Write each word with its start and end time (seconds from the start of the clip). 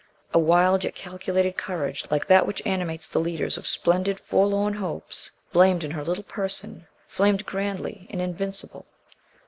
A 0.33 0.39
wild 0.39 0.83
yet 0.83 0.95
calculated 0.95 1.57
courage 1.57 2.07
like 2.09 2.25
that 2.25 2.47
which 2.47 2.65
animates 2.65 3.07
the 3.07 3.19
leaders 3.19 3.55
of 3.55 3.67
splendid 3.67 4.19
forlorn 4.19 4.73
hopes 4.73 5.29
flamed 5.51 5.83
in 5.83 5.91
her 5.91 6.03
little 6.03 6.23
person 6.23 6.87
flamed 7.07 7.45
grandly, 7.45 8.07
and 8.09 8.19
invincible. 8.19 8.87